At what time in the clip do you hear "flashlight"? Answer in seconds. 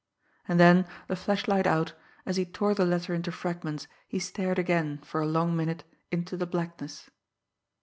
1.15-1.67